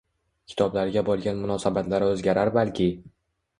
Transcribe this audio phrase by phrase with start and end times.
[0.53, 2.91] Kitoblarga boʻlgan munosabatlari oʻzgarar balki?